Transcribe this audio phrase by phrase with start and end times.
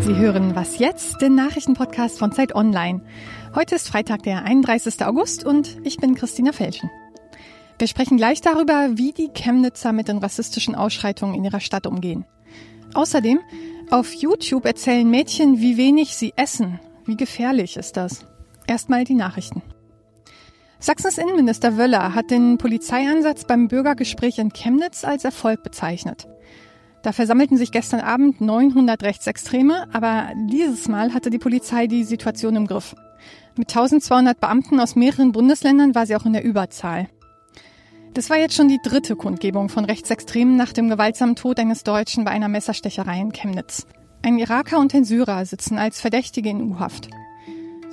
[0.00, 1.20] Sie hören Was jetzt?
[1.22, 3.00] Den Nachrichtenpodcast von Zeit Online.
[3.54, 5.04] Heute ist Freitag, der 31.
[5.04, 6.90] August und ich bin Christina Felschen.
[7.78, 12.24] Wir sprechen gleich darüber, wie die Chemnitzer mit den rassistischen Ausschreitungen in ihrer Stadt umgehen.
[12.94, 13.40] Außerdem,
[13.90, 16.80] auf YouTube erzählen Mädchen, wie wenig sie essen.
[17.06, 18.24] Wie gefährlich ist das?
[18.66, 19.62] Erstmal die Nachrichten.
[20.84, 26.28] Sachsens Innenminister Wöller hat den Polizeieinsatz beim Bürgergespräch in Chemnitz als Erfolg bezeichnet.
[27.02, 32.54] Da versammelten sich gestern Abend 900 Rechtsextreme, aber dieses Mal hatte die Polizei die Situation
[32.54, 32.94] im Griff.
[33.56, 37.08] Mit 1200 Beamten aus mehreren Bundesländern war sie auch in der Überzahl.
[38.12, 42.24] Das war jetzt schon die dritte Kundgebung von Rechtsextremen nach dem gewaltsamen Tod eines Deutschen
[42.26, 43.86] bei einer Messerstecherei in Chemnitz.
[44.20, 47.08] Ein Iraker und ein Syrer sitzen als Verdächtige in U-Haft.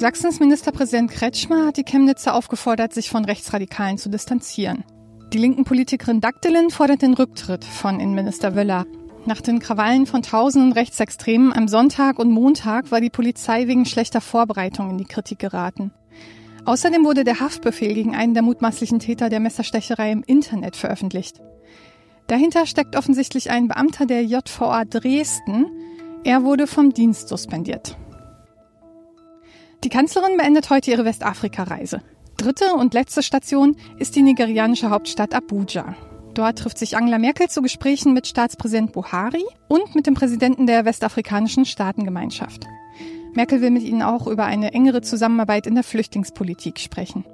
[0.01, 4.83] Sachsens Ministerpräsident Kretschmer hat die Chemnitzer aufgefordert, sich von Rechtsradikalen zu distanzieren.
[5.31, 8.87] Die linken Politikerin Dagdelin fordert den Rücktritt von Innenminister Wöller.
[9.27, 14.21] Nach den Krawallen von tausenden Rechtsextremen am Sonntag und Montag war die Polizei wegen schlechter
[14.21, 15.93] Vorbereitung in die Kritik geraten.
[16.65, 21.41] Außerdem wurde der Haftbefehl gegen einen der mutmaßlichen Täter der Messerstecherei im Internet veröffentlicht.
[22.25, 25.67] Dahinter steckt offensichtlich ein Beamter der JVA Dresden.
[26.23, 27.97] Er wurde vom Dienst suspendiert.
[29.83, 32.01] Die Kanzlerin beendet heute ihre Westafrika-Reise.
[32.37, 35.95] Dritte und letzte Station ist die nigerianische Hauptstadt Abuja.
[36.35, 40.85] Dort trifft sich Angela Merkel zu Gesprächen mit Staatspräsident Buhari und mit dem Präsidenten der
[40.85, 42.67] westafrikanischen Staatengemeinschaft.
[43.33, 47.25] Merkel will mit ihnen auch über eine engere Zusammenarbeit in der Flüchtlingspolitik sprechen.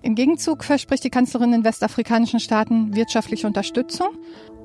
[0.00, 4.08] Im Gegenzug verspricht die Kanzlerin den westafrikanischen Staaten wirtschaftliche Unterstützung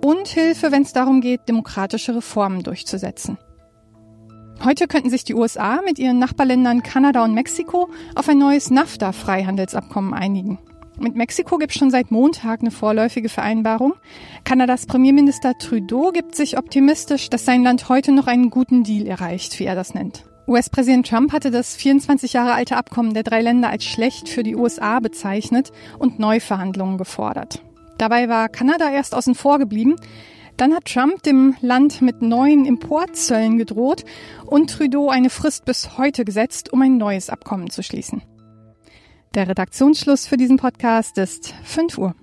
[0.02, 3.38] und Hilfe, wenn es darum geht, demokratische Reformen durchzusetzen.
[4.64, 10.14] Heute könnten sich die USA mit ihren Nachbarländern Kanada und Mexiko auf ein neues NAFTA-Freihandelsabkommen
[10.14, 10.58] einigen.
[10.98, 13.94] Mit Mexiko gibt es schon seit Montag eine vorläufige Vereinbarung.
[14.46, 19.60] Kanadas Premierminister Trudeau gibt sich optimistisch, dass sein Land heute noch einen guten Deal erreicht,
[19.60, 20.24] wie er das nennt.
[20.48, 24.56] US-Präsident Trump hatte das 24 Jahre alte Abkommen der drei Länder als schlecht für die
[24.56, 27.62] USA bezeichnet und Neuverhandlungen gefordert.
[27.98, 29.96] Dabei war Kanada erst außen vor geblieben.
[30.58, 34.06] Dann hat Trump dem Land mit neuen Importzöllen gedroht
[34.46, 38.22] und Trudeau eine Frist bis heute gesetzt, um ein neues Abkommen zu schließen.
[39.34, 42.16] Der Redaktionsschluss für diesen Podcast ist 5 Uhr.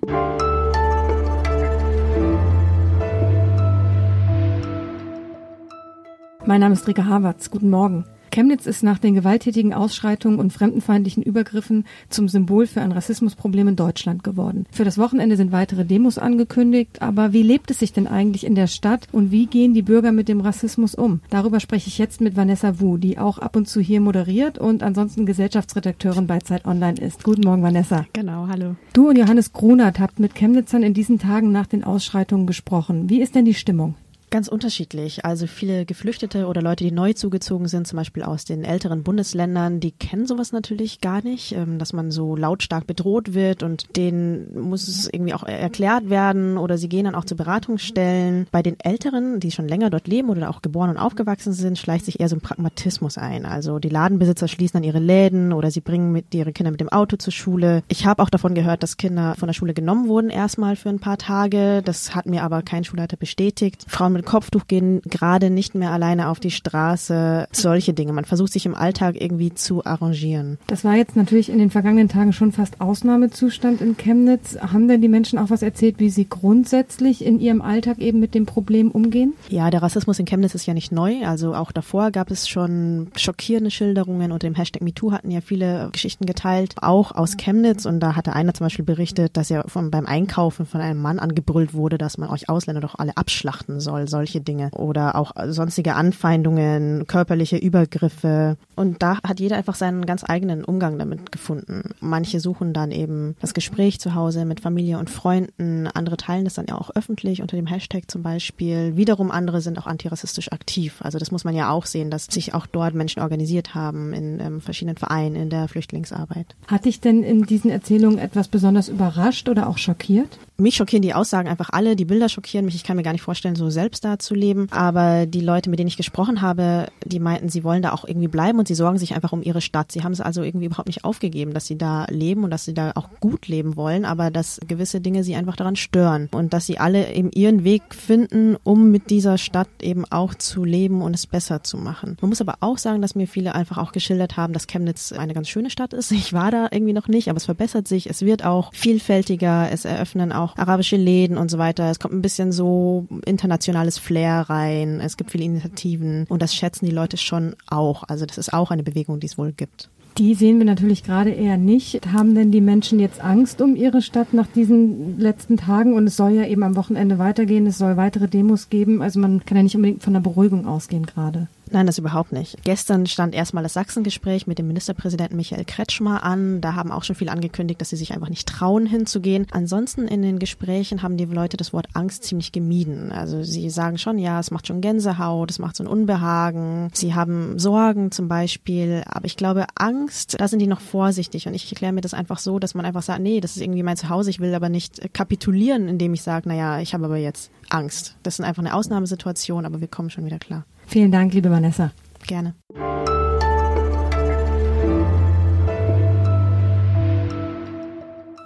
[6.45, 7.51] Mein Name ist Rika Havertz.
[7.51, 8.03] Guten Morgen.
[8.33, 13.75] Chemnitz ist nach den gewalttätigen Ausschreitungen und fremdenfeindlichen Übergriffen zum Symbol für ein Rassismusproblem in
[13.75, 14.65] Deutschland geworden.
[14.71, 18.55] Für das Wochenende sind weitere Demos angekündigt, aber wie lebt es sich denn eigentlich in
[18.55, 21.19] der Stadt und wie gehen die Bürger mit dem Rassismus um?
[21.29, 24.81] Darüber spreche ich jetzt mit Vanessa Wu, die auch ab und zu hier moderiert und
[24.81, 27.23] ansonsten Gesellschaftsredakteurin bei Zeit Online ist.
[27.23, 28.07] Guten Morgen, Vanessa.
[28.13, 28.75] Genau, hallo.
[28.93, 33.11] Du und Johannes Grunert habt mit Chemnitzern in diesen Tagen nach den Ausschreitungen gesprochen.
[33.11, 33.93] Wie ist denn die Stimmung?
[34.33, 35.25] Ganz unterschiedlich.
[35.25, 39.79] Also viele Geflüchtete oder Leute, die neu zugezogen sind, zum Beispiel aus den älteren Bundesländern,
[39.79, 44.59] die kennen sowas natürlich gar nicht, ähm, dass man so lautstark bedroht wird und denen
[44.59, 48.47] muss es irgendwie auch erklärt werden oder sie gehen dann auch zu Beratungsstellen.
[48.51, 52.05] Bei den Älteren, die schon länger dort leben oder auch geboren und aufgewachsen sind, schleicht
[52.05, 53.45] sich eher so ein Pragmatismus ein.
[53.45, 56.89] Also die Ladenbesitzer schließen dann ihre Läden oder sie bringen mit ihre Kinder mit dem
[56.89, 57.83] Auto zur Schule.
[57.87, 60.99] Ich habe auch davon gehört, dass Kinder von der Schule genommen wurden erstmal für ein
[60.99, 61.83] paar Tage.
[61.85, 63.85] Das hat mir aber kein Schulleiter bestätigt.
[63.87, 67.47] Frauen mit Kopftuch gehen gerade nicht mehr alleine auf die Straße.
[67.51, 68.13] Solche Dinge.
[68.13, 70.57] Man versucht sich im Alltag irgendwie zu arrangieren.
[70.67, 74.57] Das war jetzt natürlich in den vergangenen Tagen schon fast Ausnahmezustand in Chemnitz.
[74.59, 78.33] Haben denn die Menschen auch was erzählt, wie sie grundsätzlich in ihrem Alltag eben mit
[78.35, 79.33] dem Problem umgehen?
[79.49, 81.25] Ja, der Rassismus in Chemnitz ist ja nicht neu.
[81.25, 84.31] Also auch davor gab es schon schockierende Schilderungen.
[84.31, 87.85] Unter dem Hashtag MeToo hatten ja viele Geschichten geteilt, auch aus Chemnitz.
[87.85, 91.19] Und da hatte einer zum Beispiel berichtet, dass er von, beim Einkaufen von einem Mann
[91.19, 95.95] angebrüllt wurde, dass man euch Ausländer doch alle abschlachten soll solche Dinge oder auch sonstige
[95.95, 98.57] Anfeindungen, körperliche Übergriffe.
[98.75, 101.95] Und da hat jeder einfach seinen ganz eigenen Umgang damit gefunden.
[101.99, 106.53] Manche suchen dann eben das Gespräch zu Hause mit Familie und Freunden, andere teilen das
[106.53, 108.95] dann ja auch öffentlich unter dem Hashtag zum Beispiel.
[108.95, 110.99] Wiederum andere sind auch antirassistisch aktiv.
[110.99, 114.39] Also das muss man ja auch sehen, dass sich auch dort Menschen organisiert haben in
[114.39, 116.55] ähm, verschiedenen Vereinen in der Flüchtlingsarbeit.
[116.67, 120.37] Hat dich denn in diesen Erzählungen etwas besonders überrascht oder auch schockiert?
[120.57, 122.75] Mich schockieren die Aussagen einfach alle, die Bilder schockieren mich.
[122.75, 124.67] Ich kann mir gar nicht vorstellen, so selbst da zu leben.
[124.69, 128.27] Aber die Leute, mit denen ich gesprochen habe, die meinten, sie wollen da auch irgendwie
[128.27, 129.91] bleiben und sie sorgen sich einfach um ihre Stadt.
[129.91, 132.75] Sie haben es also irgendwie überhaupt nicht aufgegeben, dass sie da leben und dass sie
[132.75, 136.67] da auch gut leben wollen, aber dass gewisse Dinge sie einfach daran stören und dass
[136.67, 141.15] sie alle eben ihren Weg finden, um mit dieser Stadt eben auch zu leben und
[141.15, 142.15] es besser zu machen.
[142.21, 145.33] Man muss aber auch sagen, dass mir viele einfach auch geschildert haben, dass Chemnitz eine
[145.33, 146.11] ganz schöne Stadt ist.
[146.11, 148.07] Ich war da irgendwie noch nicht, aber es verbessert sich.
[148.07, 149.71] Es wird auch vielfältiger.
[149.71, 151.89] Es eröffnen auch auch arabische Läden und so weiter.
[151.89, 154.99] Es kommt ein bisschen so internationales Flair rein.
[155.01, 158.03] Es gibt viele Initiativen und das schätzen die Leute schon auch.
[158.07, 159.89] Also das ist auch eine Bewegung, die es wohl gibt.
[160.19, 162.13] Die sehen wir natürlich gerade eher nicht.
[162.13, 165.95] Haben denn die Menschen jetzt Angst um ihre Stadt nach diesen letzten Tagen?
[165.95, 167.65] Und es soll ja eben am Wochenende weitergehen.
[167.65, 169.01] Es soll weitere Demos geben.
[169.01, 171.47] Also man kann ja nicht unbedingt von einer Beruhigung ausgehen gerade.
[171.73, 172.63] Nein, das überhaupt nicht.
[172.63, 176.61] Gestern stand erstmal das Sachsengespräch mit dem Ministerpräsidenten Michael Kretschmer an.
[176.61, 179.47] Da haben auch schon viele angekündigt, dass sie sich einfach nicht trauen, hinzugehen.
[179.49, 183.11] Ansonsten in den Gesprächen haben die Leute das Wort Angst ziemlich gemieden.
[183.11, 186.91] Also sie sagen schon, ja, es macht schon Gänsehaut, es macht so ein Unbehagen.
[186.93, 189.01] Sie haben Sorgen zum Beispiel.
[189.07, 191.47] Aber ich glaube, Angst, da sind die noch vorsichtig.
[191.47, 193.81] Und ich erkläre mir das einfach so, dass man einfach sagt, nee, das ist irgendwie
[193.81, 194.29] mein Zuhause.
[194.29, 198.15] Ich will aber nicht kapitulieren, indem ich sage, naja, ich habe aber jetzt Angst.
[198.21, 200.65] Das ist einfach eine Ausnahmesituation, aber wir kommen schon wieder klar.
[200.87, 201.91] Vielen Dank, liebe Vanessa.
[202.27, 202.55] Gerne.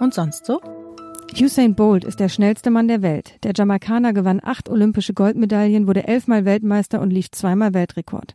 [0.00, 0.60] Und sonst so?
[1.36, 3.38] Usain Bolt ist der schnellste Mann der Welt.
[3.44, 8.34] Der Jamaikaner gewann acht olympische Goldmedaillen, wurde elfmal Weltmeister und lief zweimal Weltrekord.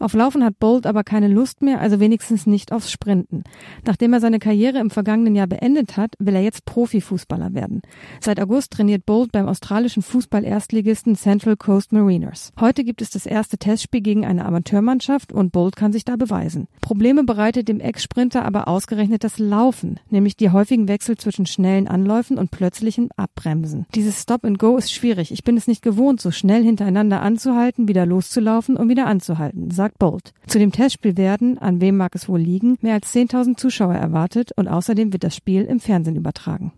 [0.00, 3.44] Auf Laufen hat Bolt aber keine Lust mehr, also wenigstens nicht aufs Sprinten.
[3.84, 7.82] Nachdem er seine Karriere im vergangenen Jahr beendet hat, will er jetzt Profifußballer werden.
[8.20, 12.52] Seit August trainiert Bolt beim australischen Fußball-Erstligisten Central Coast Mariners.
[12.58, 16.68] Heute gibt es das erste Testspiel gegen eine Amateurmannschaft und Bolt kann sich da beweisen.
[16.80, 22.27] Probleme bereitet dem Ex-Sprinter aber ausgerechnet das Laufen, nämlich die häufigen Wechsel zwischen schnellen Anläufen
[22.28, 23.86] Anlaufen und plötzlichem Abbremsen.
[23.94, 25.32] Dieses Stop and Go ist schwierig.
[25.32, 29.98] Ich bin es nicht gewohnt, so schnell hintereinander anzuhalten, wieder loszulaufen und wieder anzuhalten, sagt
[29.98, 30.32] Bolt.
[30.46, 34.52] Zu dem Testspiel werden, an wem mag es wohl liegen, mehr als 10.000 Zuschauer erwartet
[34.56, 36.72] und außerdem wird das Spiel im Fernsehen übertragen.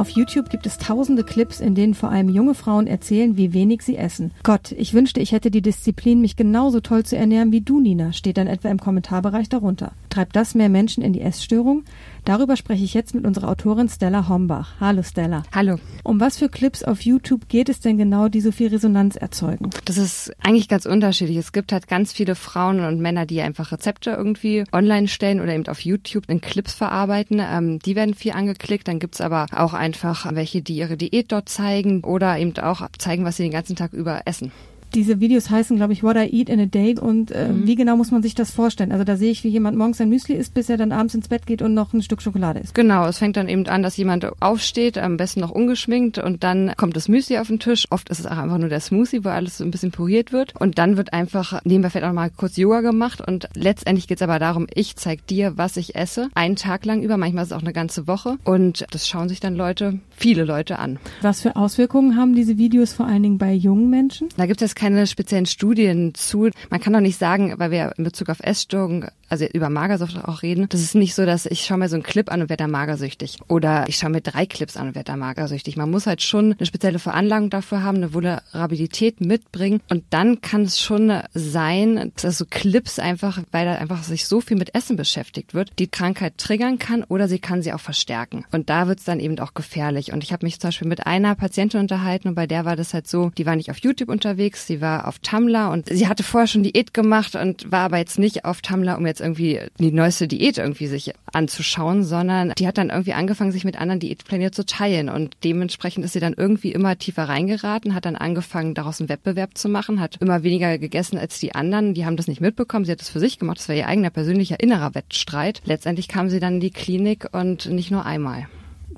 [0.00, 3.82] Auf YouTube gibt es tausende Clips, in denen vor allem junge Frauen erzählen, wie wenig
[3.82, 4.30] sie essen.
[4.42, 8.14] Gott, ich wünschte, ich hätte die Disziplin, mich genauso toll zu ernähren wie du, Nina,
[8.14, 9.92] steht dann etwa im Kommentarbereich darunter.
[10.10, 11.84] Treibt das mehr Menschen in die Essstörung?
[12.24, 14.74] Darüber spreche ich jetzt mit unserer Autorin Stella Hombach.
[14.80, 15.44] Hallo Stella.
[15.54, 15.78] Hallo.
[16.02, 19.70] Um was für Clips auf YouTube geht es denn genau, die so viel Resonanz erzeugen?
[19.84, 21.36] Das ist eigentlich ganz unterschiedlich.
[21.36, 25.54] Es gibt halt ganz viele Frauen und Männer, die einfach Rezepte irgendwie online stellen oder
[25.54, 27.40] eben auf YouTube in Clips verarbeiten.
[27.40, 28.88] Ähm, die werden viel angeklickt.
[28.88, 33.24] Dann gibt's aber auch einfach welche, die ihre Diät dort zeigen oder eben auch zeigen,
[33.24, 34.50] was sie den ganzen Tag über essen
[34.94, 37.66] diese Videos heißen, glaube ich, What I Eat in a Day und äh, mhm.
[37.66, 38.92] wie genau muss man sich das vorstellen?
[38.92, 41.28] Also da sehe ich, wie jemand morgens sein Müsli isst, bis er dann abends ins
[41.28, 42.74] Bett geht und noch ein Stück Schokolade isst.
[42.74, 46.72] Genau, es fängt dann eben an, dass jemand aufsteht, am besten noch ungeschminkt und dann
[46.76, 47.86] kommt das Müsli auf den Tisch.
[47.90, 50.54] Oft ist es auch einfach nur der Smoothie, wo alles so ein bisschen puriert wird
[50.56, 54.22] und dann wird einfach nebenbei vielleicht auch mal kurz Yoga gemacht und letztendlich geht es
[54.22, 57.56] aber darum, ich zeige dir, was ich esse, einen Tag lang über, manchmal ist es
[57.56, 60.98] auch eine ganze Woche und das schauen sich dann Leute, viele Leute an.
[61.22, 64.28] Was für Auswirkungen haben diese Videos vor allen Dingen bei jungen Menschen?
[64.36, 66.50] Da gibt es keine speziellen Studien zu.
[66.68, 70.42] Man kann doch nicht sagen, weil wir in Bezug auf Essstörungen also über Magersucht auch
[70.42, 72.64] reden, das ist nicht so, dass ich schaue mir so einen Clip an und werde
[72.64, 73.38] da magersüchtig.
[73.48, 75.76] Oder ich schaue mir drei Clips an und werde da magersüchtig.
[75.76, 79.80] Man muss halt schon eine spezielle Veranlagung dafür haben, eine Vulnerabilität mitbringen.
[79.88, 84.40] Und dann kann es schon sein, dass so Clips einfach, weil da einfach sich so
[84.40, 88.44] viel mit Essen beschäftigt wird, die Krankheit triggern kann oder sie kann sie auch verstärken.
[88.50, 90.12] Und da wird es dann eben auch gefährlich.
[90.12, 92.94] Und ich habe mich zum Beispiel mit einer Patientin unterhalten und bei der war das
[92.94, 96.22] halt so, die war nicht auf YouTube unterwegs, sie war auf Tumblr und sie hatte
[96.22, 99.60] vorher schon Diät gemacht und war aber jetzt nicht auf Tumblr, um jetzt jetzt irgendwie
[99.78, 104.00] die neueste Diät irgendwie sich anzuschauen, sondern die hat dann irgendwie angefangen, sich mit anderen
[104.00, 108.74] Diätplänen zu teilen und dementsprechend ist sie dann irgendwie immer tiefer reingeraten, hat dann angefangen,
[108.74, 111.94] daraus einen Wettbewerb zu machen, hat immer weniger gegessen als die anderen.
[111.94, 112.84] Die haben das nicht mitbekommen.
[112.84, 113.58] Sie hat es für sich gemacht.
[113.58, 115.60] Das war ihr eigener persönlicher innerer Wettstreit.
[115.64, 118.48] Letztendlich kam sie dann in die Klinik und nicht nur einmal.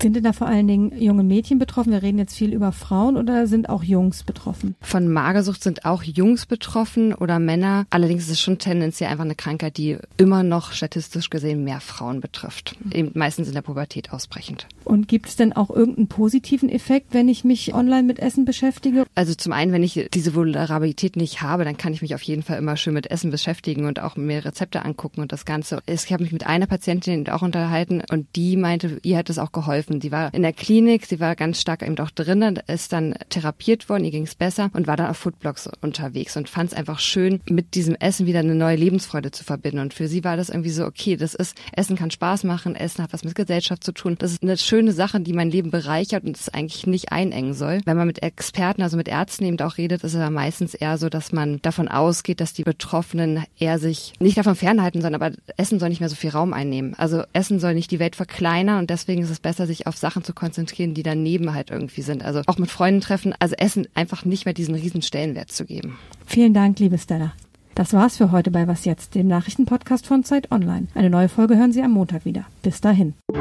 [0.03, 1.93] Sind denn da vor allen Dingen junge Mädchen betroffen?
[1.93, 4.75] Wir reden jetzt viel über Frauen oder sind auch Jungs betroffen?
[4.81, 7.87] Von Magersucht sind auch Jungs betroffen oder Männer.
[7.91, 12.21] Allerdings ist es schon tendenziell einfach eine Krankheit, die immer noch statistisch gesehen mehr Frauen
[12.21, 12.75] betrifft.
[12.93, 14.67] Eben meistens in der Pubertät ausbrechend.
[14.83, 19.05] Und gibt es denn auch irgendeinen positiven Effekt, wenn ich mich online mit Essen beschäftige?
[19.15, 22.43] Also zum einen, wenn ich diese Vulnerabilität nicht habe, dann kann ich mich auf jeden
[22.43, 25.79] Fall immer schön mit Essen beschäftigen und auch mir Rezepte angucken und das Ganze.
[25.87, 29.53] Ich habe mich mit einer Patientin auch unterhalten und die meinte, ihr hat es auch
[29.53, 30.01] geholfen geholfen.
[30.01, 33.89] Die war in der Klinik, sie war ganz stark eben auch drinnen, ist dann therapiert
[33.89, 36.99] worden, ihr ging es besser und war dann auf Foodblogs unterwegs und fand es einfach
[36.99, 39.81] schön, mit diesem Essen wieder eine neue Lebensfreude zu verbinden.
[39.81, 43.03] Und für sie war das irgendwie so, okay, das ist, Essen kann Spaß machen, Essen
[43.03, 44.17] hat was mit Gesellschaft zu tun.
[44.19, 47.81] Das ist eine schöne Sache, die mein Leben bereichert und es eigentlich nicht einengen soll.
[47.85, 50.99] Wenn man mit Experten, also mit Ärzten eben auch redet, ist es ja meistens eher
[50.99, 55.37] so, dass man davon ausgeht, dass die Betroffenen eher sich nicht davon fernhalten, sondern aber
[55.57, 56.95] Essen soll nicht mehr so viel Raum einnehmen.
[56.97, 60.25] Also Essen soll nicht die Welt verkleinern und deswegen ist es besser, sich auf Sachen
[60.25, 62.25] zu konzentrieren, die daneben halt irgendwie sind.
[62.25, 65.99] Also auch mit Freunden treffen, also Essen einfach nicht mehr diesen riesen Stellenwert zu geben.
[66.27, 67.33] Vielen Dank, liebe Stella.
[67.75, 70.89] Das war's für heute bei Was Jetzt, dem Nachrichtenpodcast von Zeit Online.
[70.95, 72.45] Eine neue Folge hören Sie am Montag wieder.
[72.63, 73.15] Bis dahin.
[73.29, 73.37] Ich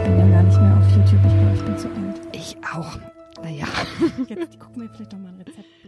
[0.00, 1.20] bin ja gar nicht mehr auf YouTube.
[1.26, 2.20] Ich glaube, ich bin zu alt.
[2.32, 2.98] Ich auch.
[3.42, 3.66] Naja.
[4.28, 5.81] Jetzt gucken wir vielleicht doch mal ein Rezept.